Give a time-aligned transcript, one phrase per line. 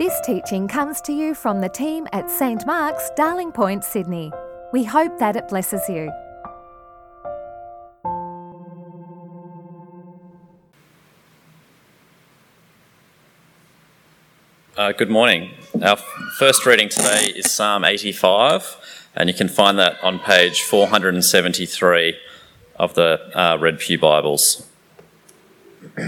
[0.00, 4.32] This teaching comes to you from the team at St Mark's, Darling Point, Sydney.
[4.72, 6.10] We hope that it blesses you.
[14.74, 15.50] Uh, good morning.
[15.82, 15.98] Our
[16.38, 22.16] first reading today is Psalm 85, and you can find that on page 473
[22.76, 24.66] of the uh, Red Pew Bibles.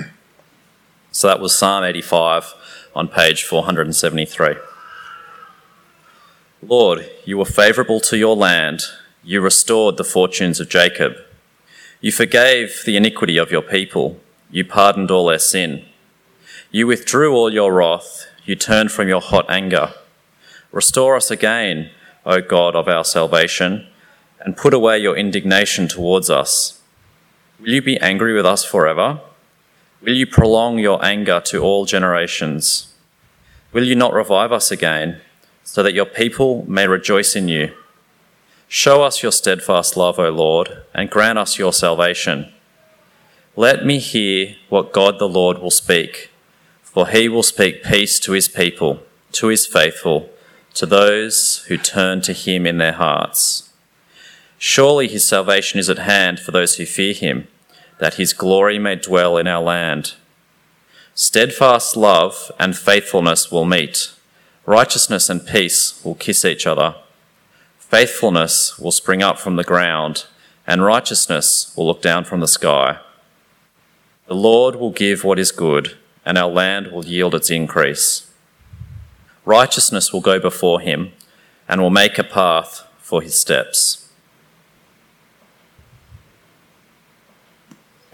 [1.15, 2.55] So that was Psalm 85
[2.95, 4.57] on page 473.
[6.63, 8.83] Lord, you were favourable to your land.
[9.25, 11.15] You restored the fortunes of Jacob.
[12.01, 14.21] You forgave the iniquity of your people.
[14.51, 15.85] You pardoned all their sin.
[16.71, 18.27] You withdrew all your wrath.
[18.45, 19.95] You turned from your hot anger.
[20.71, 21.91] Restore us again,
[22.25, 23.87] O God of our salvation,
[24.41, 26.81] and put away your indignation towards us.
[27.61, 29.21] Will you be angry with us forever?
[30.03, 32.93] Will you prolong your anger to all generations?
[33.73, 35.21] Will you not revive us again,
[35.63, 37.73] so that your people may rejoice in you?
[38.67, 42.53] Show us your steadfast love, O Lord, and grant us your salvation.
[43.55, 46.31] Let me hear what God the Lord will speak,
[46.83, 50.31] for he will speak peace to his people, to his faithful,
[50.75, 53.71] to those who turn to him in their hearts.
[54.59, 57.47] Surely his salvation is at hand for those who fear him
[58.03, 60.15] that his glory may dwell in our land.
[61.15, 64.13] Steadfast love and faithfulness will meet.
[64.67, 66.97] Righteousness and peace will kiss each other.
[67.79, 70.27] Faithfulness will spring up from the ground,
[70.67, 72.99] and righteousness will look down from the sky.
[74.27, 78.29] The Lord will give what is good, and our land will yield its increase.
[79.45, 81.13] Righteousness will go before him,
[81.69, 84.02] and will make a path for his steps.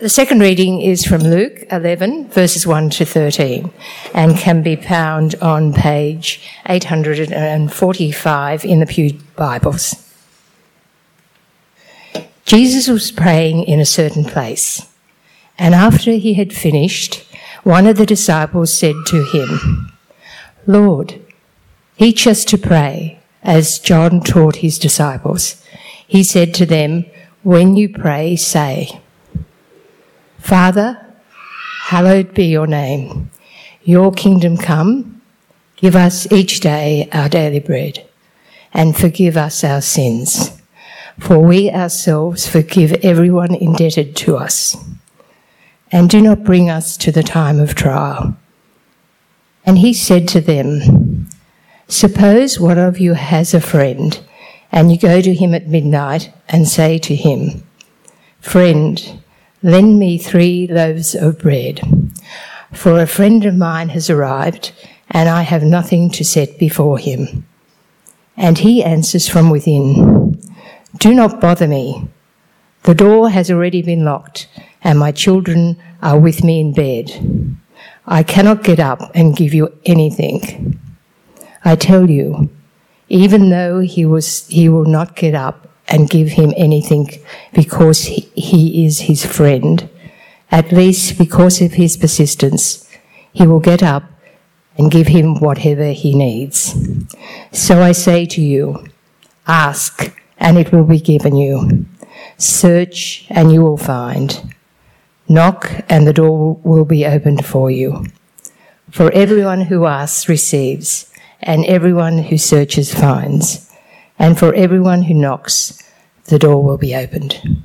[0.00, 3.68] The second reading is from Luke 11, verses 1 to 13,
[4.14, 9.96] and can be found on page 845 in the Pew Bibles.
[12.44, 14.86] Jesus was praying in a certain place,
[15.58, 17.26] and after he had finished,
[17.64, 19.90] one of the disciples said to him,
[20.64, 21.20] Lord,
[21.98, 25.60] teach us to pray, as John taught his disciples.
[26.06, 27.04] He said to them,
[27.42, 29.00] When you pray, say,
[30.48, 30.98] Father,
[31.88, 33.30] hallowed be your name.
[33.82, 35.20] Your kingdom come.
[35.76, 38.08] Give us each day our daily bread
[38.72, 40.58] and forgive us our sins.
[41.18, 44.74] For we ourselves forgive everyone indebted to us.
[45.92, 48.34] And do not bring us to the time of trial.
[49.66, 51.28] And he said to them,
[51.88, 54.18] Suppose one of you has a friend,
[54.72, 57.64] and you go to him at midnight and say to him,
[58.40, 59.20] Friend,
[59.62, 61.80] Lend me three loaves of bread,
[62.72, 64.72] for a friend of mine has arrived,
[65.10, 67.44] and I have nothing to set before him.
[68.36, 70.40] And he answers from within,
[70.98, 72.08] Do not bother me.
[72.84, 74.46] The door has already been locked,
[74.84, 77.58] and my children are with me in bed.
[78.06, 80.78] I cannot get up and give you anything.
[81.64, 82.48] I tell you,
[83.08, 87.08] even though he was, he will not get up and give him anything
[87.52, 89.88] because he, is his friend,
[90.50, 92.88] at least because of his persistence,
[93.32, 94.04] he will get up
[94.76, 96.74] and give him whatever he needs.
[97.52, 98.86] So I say to you,
[99.46, 101.86] ask and it will be given you.
[102.36, 104.54] Search and you will find.
[105.28, 108.06] Knock and the door will be opened for you.
[108.90, 113.67] For everyone who asks receives, and everyone who searches finds
[114.18, 115.82] and for everyone who knocks,
[116.24, 117.62] the door will be opened.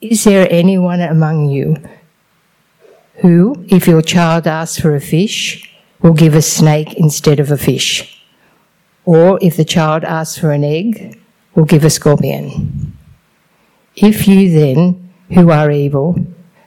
[0.00, 1.76] Is there anyone among you
[3.16, 5.70] who, if your child asks for a fish,
[6.00, 8.22] will give a snake instead of a fish?
[9.04, 11.20] Or if the child asks for an egg,
[11.54, 12.96] will give a scorpion?
[13.94, 16.16] If you then, who are evil,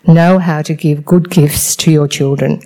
[0.08, 2.62] know how to give good gifts to your children,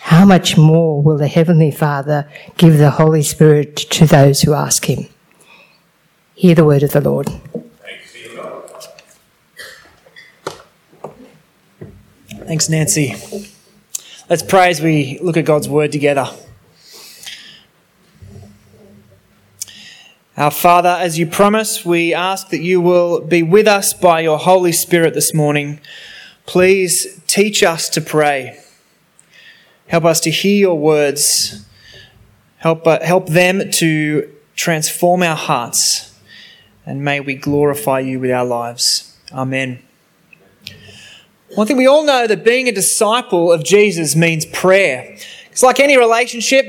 [0.00, 4.86] how much more will the Heavenly Father give the Holy Spirit to those who ask
[4.86, 5.06] Him?
[6.34, 7.28] Hear the word of the Lord.
[12.28, 13.14] Thanks, Nancy.
[14.28, 16.28] Let's pray as we look at God's word together.
[20.36, 24.38] Our Father, as you promise, we ask that you will be with us by your
[24.38, 25.80] Holy Spirit this morning.
[26.46, 28.59] Please teach us to pray.
[29.90, 31.64] Help us to hear your words.
[32.58, 36.16] Help, uh, help them to transform our hearts.
[36.86, 39.18] And may we glorify you with our lives.
[39.32, 39.82] Amen.
[41.58, 45.16] I think we all know that being a disciple of Jesus means prayer.
[45.50, 46.66] It's like any relationship,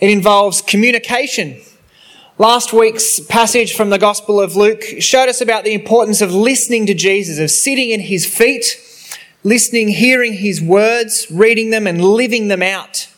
[0.00, 1.60] it involves communication.
[2.38, 6.86] Last week's passage from the Gospel of Luke showed us about the importance of listening
[6.86, 8.78] to Jesus, of sitting at his feet,
[9.44, 13.08] listening, hearing his words, reading them, and living them out.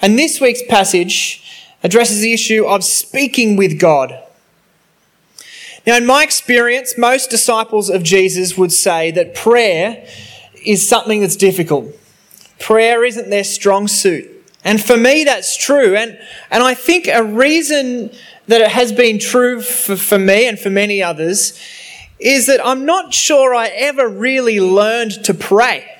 [0.00, 1.44] And this week's passage
[1.82, 4.22] addresses the issue of speaking with God.
[5.86, 10.06] Now, in my experience, most disciples of Jesus would say that prayer
[10.64, 11.86] is something that's difficult.
[12.58, 14.28] Prayer isn't their strong suit.
[14.64, 15.96] And for me, that's true.
[15.96, 16.18] And,
[16.50, 18.10] and I think a reason
[18.48, 21.58] that it has been true for, for me and for many others
[22.18, 25.98] is that I'm not sure I ever really learned to pray.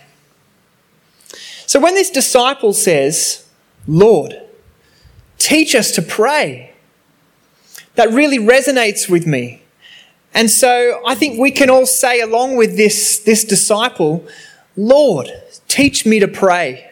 [1.67, 3.47] So when this disciple says,
[3.87, 4.41] Lord,
[5.39, 6.75] teach us to pray,
[7.95, 9.63] that really resonates with me.
[10.35, 14.27] And so I think we can all say, along with this, this disciple,
[14.77, 15.29] Lord,
[15.67, 16.91] teach me to pray.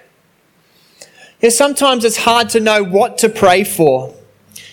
[1.41, 4.15] Yeah, sometimes it's hard to know what to pray for.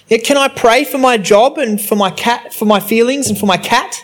[0.07, 3.37] Yeah, can I pray for my job and for my cat, for my feelings and
[3.37, 4.03] for my cat?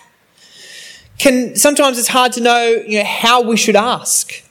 [1.20, 4.44] Can sometimes it's hard to know, you know how we should ask.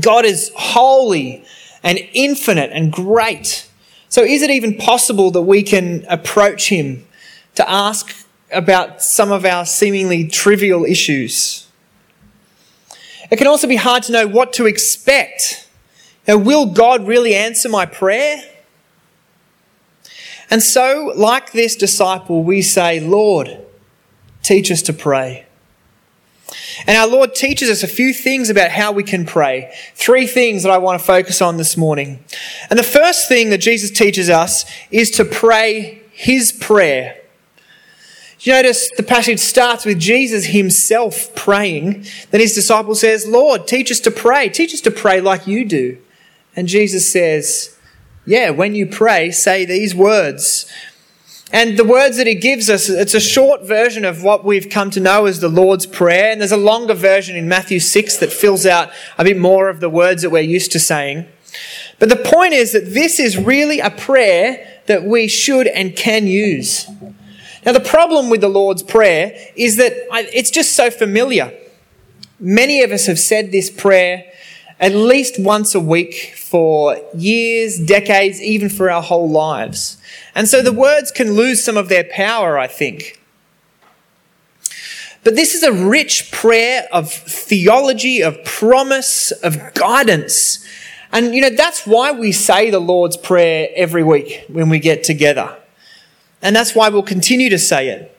[0.00, 1.44] God is holy
[1.82, 3.68] and infinite and great.
[4.08, 7.04] So is it even possible that we can approach him
[7.54, 8.14] to ask
[8.52, 11.66] about some of our seemingly trivial issues.
[13.30, 15.68] It can also be hard to know what to expect.
[16.28, 18.42] Now, will God really answer my prayer?
[20.50, 23.58] And so, like this disciple, we say, Lord,
[24.42, 25.46] teach us to pray.
[26.86, 29.72] And our Lord teaches us a few things about how we can pray.
[29.94, 32.22] Three things that I want to focus on this morning.
[32.68, 37.22] And the first thing that Jesus teaches us is to pray His prayer.
[38.42, 42.06] You notice the passage starts with Jesus himself praying.
[42.32, 44.48] Then his disciple says, Lord, teach us to pray.
[44.48, 45.98] Teach us to pray like you do.
[46.56, 47.78] And Jesus says,
[48.26, 50.66] Yeah, when you pray, say these words.
[51.52, 54.90] And the words that he gives us, it's a short version of what we've come
[54.90, 56.32] to know as the Lord's Prayer.
[56.32, 59.80] And there's a longer version in Matthew 6 that fills out a bit more of
[59.80, 61.26] the words that we're used to saying.
[61.98, 66.26] But the point is that this is really a prayer that we should and can
[66.26, 66.88] use.
[67.66, 69.92] Now, the problem with the Lord's Prayer is that
[70.34, 71.52] it's just so familiar.
[72.40, 74.24] Many of us have said this prayer
[74.80, 79.98] at least once a week for years, decades, even for our whole lives.
[80.34, 83.20] And so the words can lose some of their power, I think.
[85.24, 90.66] But this is a rich prayer of theology, of promise, of guidance.
[91.12, 95.04] And, you know, that's why we say the Lord's Prayer every week when we get
[95.04, 95.56] together.
[96.40, 98.16] And that's why we'll continue to say it.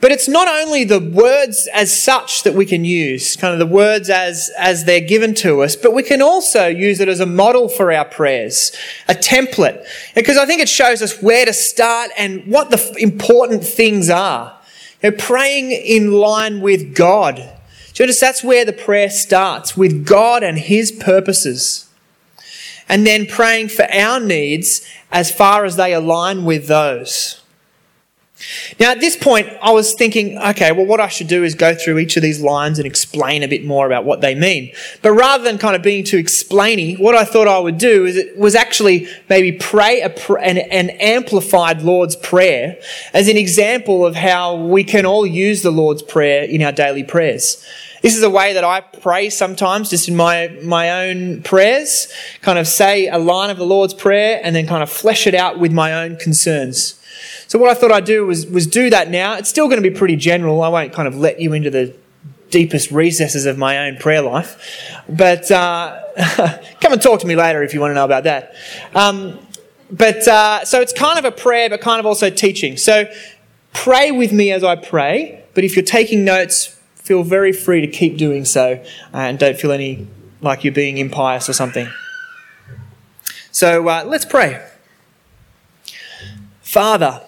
[0.00, 3.74] But it's not only the words as such that we can use, kind of the
[3.74, 7.26] words as, as they're given to us, but we can also use it as a
[7.26, 8.72] model for our prayers,
[9.08, 9.86] a template.
[10.14, 14.58] Because I think it shows us where to start and what the important things are.
[15.02, 17.36] You know, praying in line with God.
[17.36, 21.88] Do you notice that's where the prayer starts, with God and His purposes.
[22.86, 27.42] And then praying for our needs as far as they align with those.
[28.78, 31.74] Now, at this point, I was thinking, okay, well, what I should do is go
[31.74, 34.72] through each of these lines and explain a bit more about what they mean.
[35.02, 38.16] But rather than kind of being too explainy, what I thought I would do is
[38.16, 42.78] it was actually maybe pray pr- an, an amplified Lord's Prayer
[43.12, 47.04] as an example of how we can all use the Lord's Prayer in our daily
[47.04, 47.64] prayers.
[48.02, 52.06] This is a way that I pray sometimes, just in my, my own prayers,
[52.42, 55.34] kind of say a line of the Lord's Prayer and then kind of flesh it
[55.34, 57.00] out with my own concerns.
[57.46, 59.36] So what I thought I'd do was, was do that now.
[59.36, 60.62] It's still going to be pretty general.
[60.62, 61.94] I won't kind of let you into the
[62.50, 65.02] deepest recesses of my own prayer life.
[65.08, 66.00] But uh,
[66.80, 68.54] come and talk to me later if you want to know about that.
[68.94, 69.38] Um,
[69.90, 72.76] but uh, so it's kind of a prayer, but kind of also teaching.
[72.76, 73.10] So
[73.72, 75.44] pray with me as I pray.
[75.54, 79.72] But if you're taking notes, feel very free to keep doing so, and don't feel
[79.72, 80.06] any
[80.40, 81.88] like you're being impious or something.
[83.52, 84.62] So uh, let's pray.
[86.76, 87.22] Father,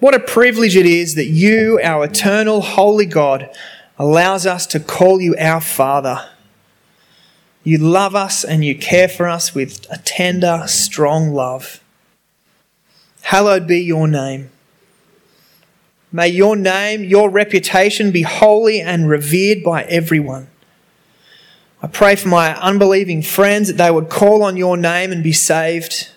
[0.00, 3.54] what a privilege it is that you, our eternal, holy God,
[3.98, 6.30] allows us to call you our Father.
[7.62, 11.84] You love us and you care for us with a tender, strong love.
[13.20, 14.50] Hallowed be your name.
[16.10, 20.48] May your name, your reputation be holy and revered by everyone.
[21.82, 25.34] I pray for my unbelieving friends that they would call on your name and be
[25.34, 26.12] saved.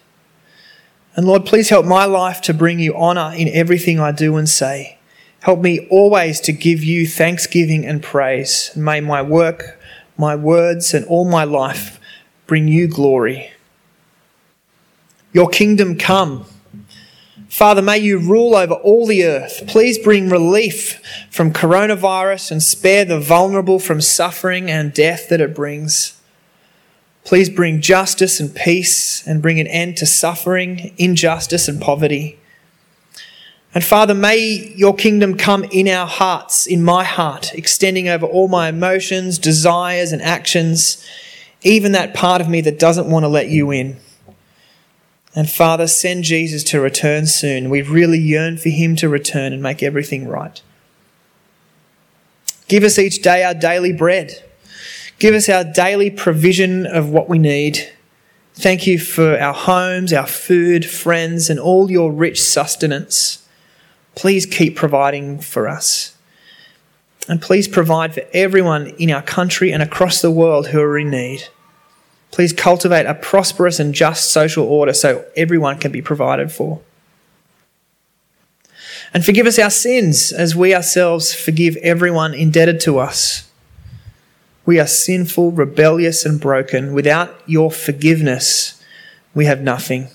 [1.16, 4.48] And Lord, please help my life to bring you honour in everything I do and
[4.48, 4.98] say.
[5.42, 8.72] Help me always to give you thanksgiving and praise.
[8.76, 9.80] May my work,
[10.18, 12.00] my words, and all my life
[12.48, 13.52] bring you glory.
[15.34, 16.46] Your kingdom come.
[17.50, 19.64] Father, may you rule over all the earth.
[19.68, 25.54] Please bring relief from coronavirus and spare the vulnerable from suffering and death that it
[25.54, 26.21] brings.
[27.24, 32.40] Please bring justice and peace and bring an end to suffering, injustice, and poverty.
[33.74, 38.48] And Father, may your kingdom come in our hearts, in my heart, extending over all
[38.48, 41.06] my emotions, desires, and actions,
[41.64, 43.98] even that part of me that doesn't want to let you in.
[45.34, 47.70] And Father, send Jesus to return soon.
[47.70, 50.62] We really yearn for him to return and make everything right.
[52.68, 54.44] Give us each day our daily bread.
[55.22, 57.94] Give us our daily provision of what we need.
[58.56, 63.48] Thank you for our homes, our food, friends, and all your rich sustenance.
[64.16, 66.18] Please keep providing for us.
[67.30, 71.12] And please provide for everyone in our country and across the world who are in
[71.12, 71.50] need.
[72.32, 76.82] Please cultivate a prosperous and just social order so everyone can be provided for.
[79.14, 83.51] And forgive us our sins as we ourselves forgive everyone indebted to us.
[84.66, 86.94] We are sinful, rebellious, and broken.
[86.94, 88.82] Without your forgiveness,
[89.34, 90.08] we have nothing.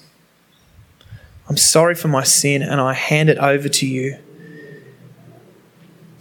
[1.48, 4.18] I'm sorry for my sin and I hand it over to you.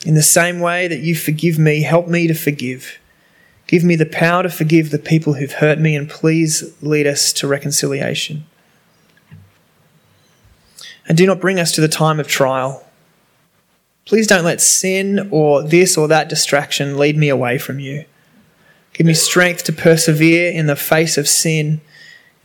[0.05, 3.00] In the same way that you forgive me, help me to forgive.
[3.67, 7.34] Give me the power to forgive the people who've hurt me and please lead us
[7.34, 8.46] to reconciliation.
[11.08, 12.86] And do not bring us to the time of trial.
[14.05, 18.05] Please don't let sin or this or that distraction lead me away from you.
[18.96, 21.82] Give me strength to persevere in the face of sin,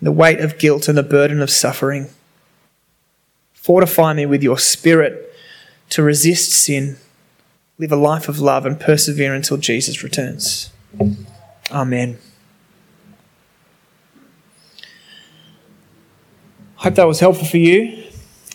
[0.03, 2.09] the weight of guilt, and the burden of suffering.
[3.53, 5.33] Fortify me with your spirit
[5.91, 6.97] to resist sin,
[7.79, 10.73] live a life of love, and persevere until Jesus returns.
[11.71, 12.19] Amen.
[16.75, 18.10] Hope that was helpful for you.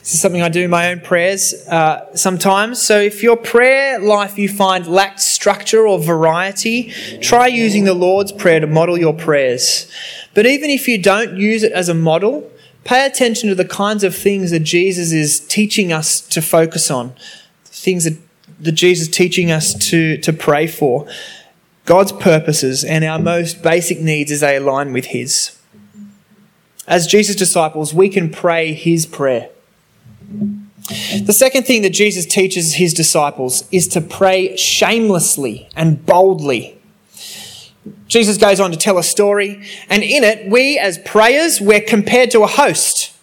[0.05, 2.79] This is something I do in my own prayers uh, sometimes.
[2.79, 8.31] So, if your prayer life you find lacked structure or variety, try using the Lord's
[8.31, 9.91] Prayer to model your prayers.
[10.35, 12.47] But even if you don't use it as a model,
[12.83, 17.15] pay attention to the kinds of things that Jesus is teaching us to focus on,
[17.63, 18.19] things that,
[18.59, 21.07] that Jesus is teaching us to, to pray for.
[21.85, 25.57] God's purposes and our most basic needs as they align with His.
[26.87, 29.49] As Jesus' disciples, we can pray His prayer.
[30.87, 36.79] The second thing that Jesus teaches His disciples is to pray shamelessly and boldly.
[38.07, 42.31] Jesus goes on to tell a story, and in it, we as prayers, we're compared
[42.31, 43.13] to a host.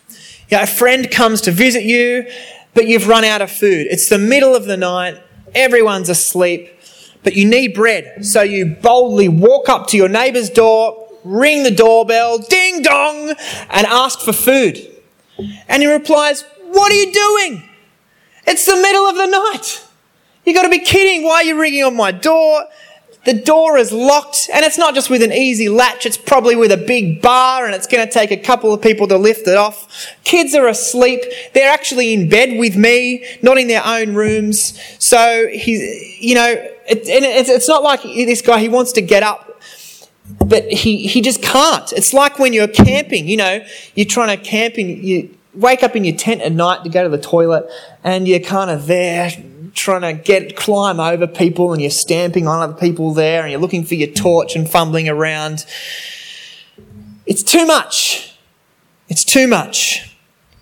[0.50, 2.28] You know, a friend comes to visit you,
[2.74, 3.86] but you've run out of food.
[3.90, 5.20] It's the middle of the night,
[5.54, 6.68] everyone's asleep,
[7.22, 8.24] but you need bread.
[8.24, 13.34] So you boldly walk up to your neighbor's door, ring the doorbell, ding dong,
[13.70, 14.88] and ask for food.
[15.68, 17.68] And he replies, What are you doing?
[18.46, 19.86] It's the middle of the night.
[20.44, 21.22] You got to be kidding.
[21.22, 22.64] Why are you ringing on my door?
[23.24, 26.72] The door is locked, and it's not just with an easy latch, it's probably with
[26.72, 29.56] a big bar, and it's going to take a couple of people to lift it
[29.56, 30.08] off.
[30.24, 31.20] Kids are asleep.
[31.54, 34.76] They're actually in bed with me, not in their own rooms.
[34.98, 35.80] So he's,
[36.20, 39.60] you know, it, and it's, it's not like this guy, he wants to get up,
[40.44, 41.92] but he, he just can't.
[41.92, 43.64] It's like when you're camping, you know,
[43.94, 47.02] you're trying to camp and you wake up in your tent at night to go
[47.02, 47.68] to the toilet,
[48.02, 49.30] and you're kind of there
[49.74, 53.60] trying to get climb over people and you're stamping on other people there and you're
[53.60, 55.64] looking for your torch and fumbling around.
[57.26, 58.36] It's too much.
[59.08, 60.16] It's too much.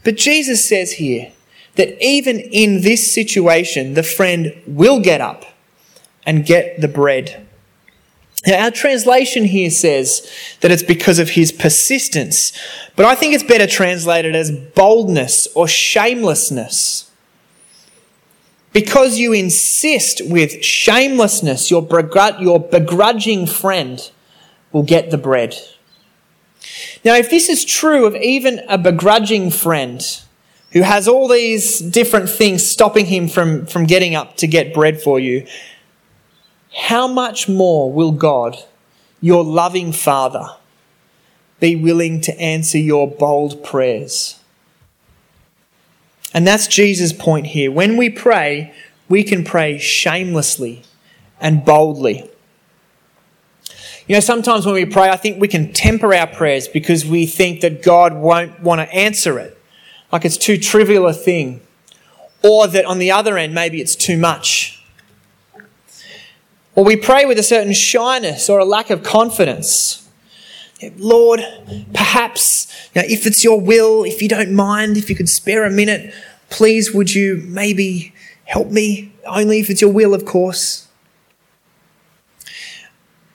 [0.04, 1.32] But Jesus says here
[1.74, 5.44] that even in this situation, the friend will get up
[6.24, 7.46] and get the bread.
[8.46, 10.30] Now, our translation here says
[10.60, 12.52] that it's because of his persistence,
[12.96, 17.10] but I think it's better translated as boldness or shamelessness.
[18.72, 21.86] Because you insist with shamelessness, your,
[22.40, 24.10] your begrudging friend
[24.72, 25.56] will get the bread.
[27.04, 30.00] Now, if this is true of even a begrudging friend
[30.72, 35.02] who has all these different things stopping him from, from getting up to get bread
[35.02, 35.46] for you,
[36.74, 38.56] how much more will God,
[39.20, 40.46] your loving Father,
[41.58, 44.40] be willing to answer your bold prayers?
[46.32, 47.70] And that's Jesus' point here.
[47.70, 48.72] When we pray,
[49.08, 50.84] we can pray shamelessly
[51.40, 52.30] and boldly.
[54.06, 57.26] You know, sometimes when we pray, I think we can temper our prayers because we
[57.26, 59.56] think that God won't want to answer it.
[60.12, 61.60] Like it's too trivial a thing.
[62.42, 64.79] Or that on the other end, maybe it's too much.
[66.74, 70.08] Or we pray with a certain shyness or a lack of confidence.
[70.96, 71.40] Lord,
[71.92, 75.64] perhaps you know, if it's your will, if you don't mind, if you could spare
[75.64, 76.14] a minute,
[76.48, 79.12] please would you maybe help me?
[79.26, 80.88] Only if it's your will, of course.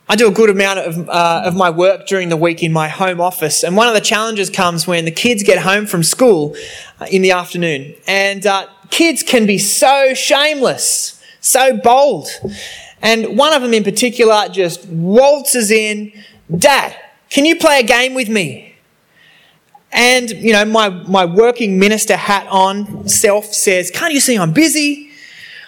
[0.08, 2.90] I do a good amount of, uh, of my work during the week in my
[2.90, 6.56] home office, and one of the challenges comes when the kids get home from school
[7.00, 7.96] uh, in the afternoon.
[8.06, 12.28] And uh, kids can be so shameless, so bold.
[13.06, 16.12] And one of them in particular just waltzes in,
[16.58, 16.96] Dad,
[17.30, 18.78] can you play a game with me?
[19.92, 24.54] And, you know, my, my working minister hat on self says, Can't you see I'm
[24.54, 25.12] busy?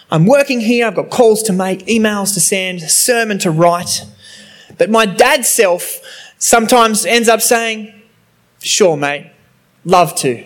[0.10, 4.04] I'm working here, I've got calls to make, emails to send, sermon to write.
[4.80, 6.00] But my dad self
[6.40, 7.94] sometimes ends up saying,
[8.62, 9.32] Sure, mate,
[9.86, 10.44] love to.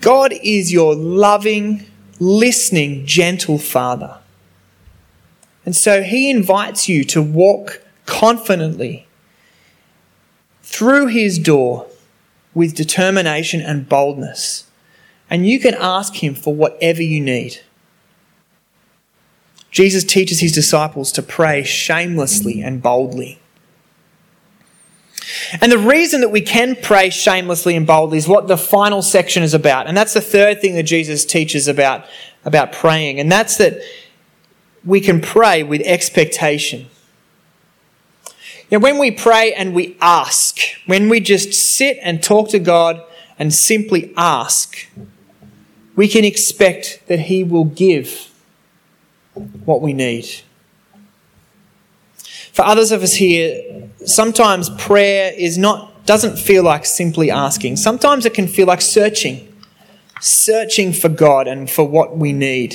[0.00, 1.86] God is your loving,
[2.20, 4.20] listening, gentle Father.
[5.68, 9.06] And so he invites you to walk confidently
[10.62, 11.86] through his door
[12.54, 14.66] with determination and boldness.
[15.28, 17.60] And you can ask him for whatever you need.
[19.70, 23.38] Jesus teaches his disciples to pray shamelessly and boldly.
[25.60, 29.42] And the reason that we can pray shamelessly and boldly is what the final section
[29.42, 29.86] is about.
[29.86, 32.06] And that's the third thing that Jesus teaches about,
[32.46, 33.20] about praying.
[33.20, 33.82] And that's that
[34.84, 36.88] we can pray with expectation.
[38.70, 43.02] Now, when we pray and we ask, when we just sit and talk to God
[43.38, 44.86] and simply ask,
[45.96, 48.30] we can expect that He will give
[49.64, 50.28] what we need.
[52.52, 57.76] For others of us here, sometimes prayer is not doesn't feel like simply asking.
[57.76, 59.46] Sometimes it can feel like searching,
[60.22, 62.74] searching for God and for what we need.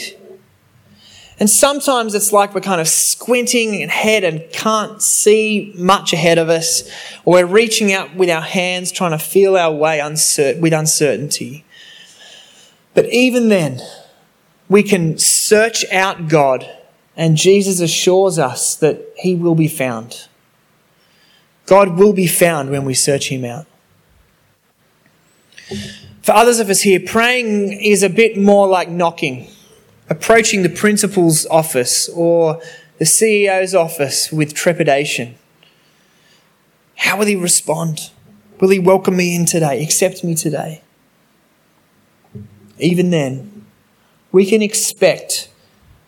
[1.43, 6.47] And sometimes it's like we're kind of squinting ahead and can't see much ahead of
[6.47, 6.89] us,
[7.25, 11.65] or we're reaching out with our hands trying to feel our way with uncertainty.
[12.93, 13.81] But even then,
[14.69, 16.65] we can search out God,
[17.17, 20.29] and Jesus assures us that He will be found.
[21.65, 23.65] God will be found when we search Him out.
[26.21, 29.49] For others of us here, praying is a bit more like knocking,
[30.09, 32.61] approaching the principal's office or
[32.99, 35.35] the CEO's office with trepidation.
[36.97, 38.11] How will he respond?
[38.59, 40.81] Will he welcome me in today, accept me today?
[42.79, 43.65] Even then,
[44.31, 45.49] we can expect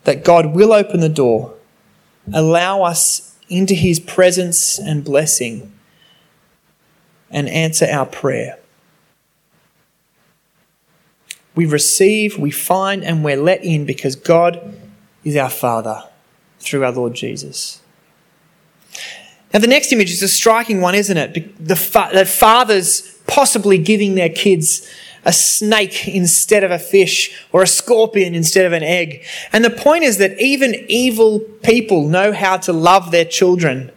[0.04, 1.54] that God will open the door,
[2.32, 5.72] allow us into his presence and blessing,
[7.30, 8.58] and answer our prayer.
[11.56, 14.78] We receive, we find, and we're let in because God
[15.24, 16.04] is our Father
[16.60, 17.80] through our Lord Jesus.
[19.52, 21.66] Now, the next image is a striking one, isn't it?
[21.66, 24.86] The, fa- the fathers possibly giving their kids
[25.24, 29.24] a snake instead of a fish or a scorpion instead of an egg.
[29.52, 33.90] And the point is that even evil people know how to love their children.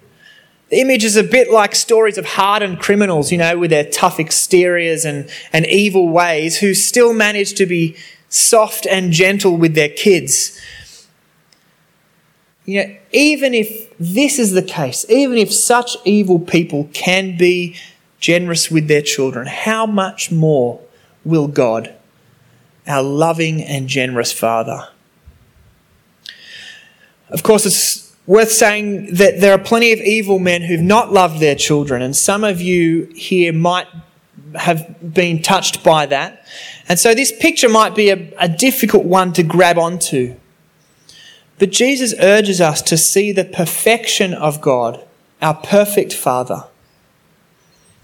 [0.69, 4.19] The image is a bit like stories of hardened criminals, you know, with their tough
[4.19, 7.95] exteriors and, and evil ways, who still manage to be
[8.29, 10.60] soft and gentle with their kids.
[12.65, 17.75] You know, even if this is the case, even if such evil people can be
[18.19, 20.79] generous with their children, how much more
[21.25, 21.93] will God,
[22.86, 24.88] our loving and generous Father.
[27.29, 31.39] Of course, it's worth saying that there are plenty of evil men who've not loved
[31.39, 33.88] their children, and some of you here might
[34.54, 36.46] have been touched by that.
[36.88, 40.36] And so this picture might be a, a difficult one to grab onto.
[41.58, 45.04] But Jesus urges us to see the perfection of God,
[45.42, 46.65] our perfect Father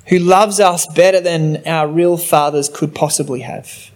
[0.08, 3.92] who loves us better than our real fathers could possibly have.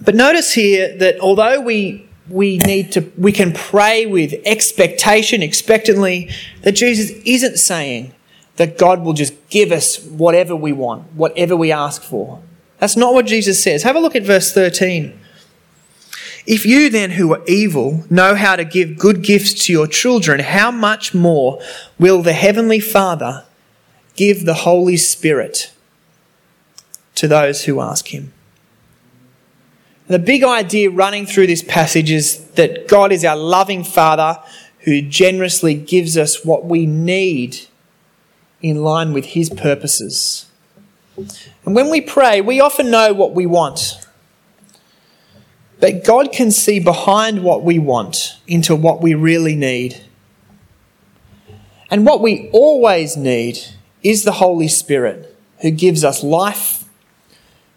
[0.00, 6.30] But notice here that although we, we need to, we can pray with expectation, expectantly,
[6.62, 8.12] that Jesus isn't saying
[8.56, 12.42] that God will just give us whatever we want, whatever we ask for.
[12.78, 13.82] That's not what Jesus says.
[13.82, 15.18] Have a look at verse 13.
[16.46, 20.40] If you then, who are evil, know how to give good gifts to your children,
[20.40, 21.60] how much more
[21.98, 23.44] will the Heavenly Father
[24.14, 25.72] give the Holy Spirit
[27.16, 28.32] to those who ask Him?
[30.08, 34.38] The big idea running through this passage is that God is our loving Father
[34.80, 37.58] who generously gives us what we need
[38.62, 40.46] in line with His purposes.
[41.16, 44.06] And when we pray, we often know what we want.
[45.80, 50.02] But God can see behind what we want into what we really need.
[51.90, 53.58] And what we always need
[54.02, 56.75] is the Holy Spirit who gives us life,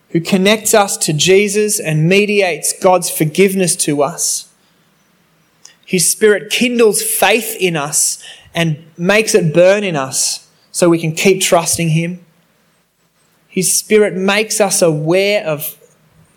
[0.09, 4.51] who connects us to Jesus and mediates God's forgiveness to us.
[5.85, 11.13] His Spirit kindles faith in us and makes it burn in us so we can
[11.13, 12.25] keep trusting Him.
[13.47, 15.75] His Spirit makes us aware of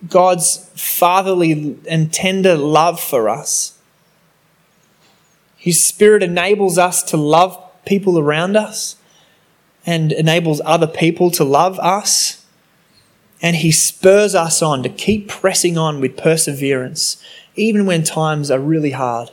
[0.09, 3.79] God's fatherly and tender love for us.
[5.57, 8.97] His Spirit enables us to love people around us
[9.87, 12.42] and enables other people to love us.
[13.43, 17.23] And He spurs us on to keep pressing on with perseverance,
[17.57, 19.31] even when times are really hard.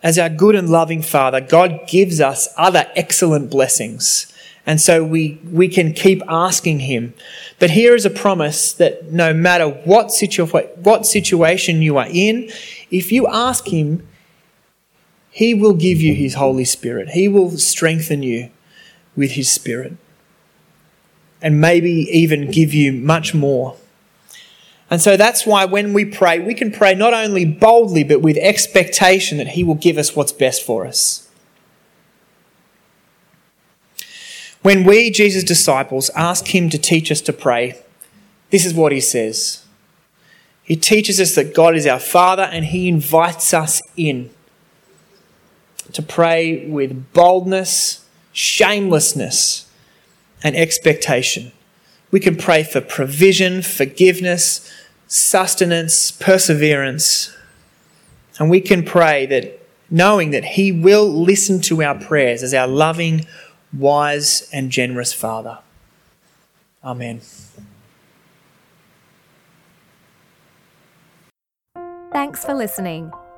[0.00, 4.32] As our good and loving Father, God gives us other excellent blessings.
[4.64, 7.14] And so we, we can keep asking Him.
[7.58, 12.50] But here is a promise that no matter what, situa- what situation you are in,
[12.90, 14.06] if you ask Him,
[15.30, 17.10] He will give you His Holy Spirit.
[17.10, 18.50] He will strengthen you
[19.16, 19.96] with His Spirit.
[21.40, 23.76] And maybe even give you much more.
[24.90, 28.36] And so that's why when we pray, we can pray not only boldly, but with
[28.38, 31.28] expectation that He will give us what's best for us.
[34.62, 37.80] When we, Jesus' disciples, ask Him to teach us to pray,
[38.50, 39.64] this is what He says.
[40.62, 44.30] He teaches us that God is our Father and He invites us in
[45.92, 49.67] to pray with boldness, shamelessness,
[50.42, 51.52] and expectation.
[52.10, 54.70] We can pray for provision, forgiveness,
[55.06, 57.34] sustenance, perseverance.
[58.38, 62.68] And we can pray that knowing that He will listen to our prayers as our
[62.68, 63.26] loving,
[63.72, 65.58] wise, and generous Father.
[66.84, 67.20] Amen.
[72.12, 73.12] Thanks for listening.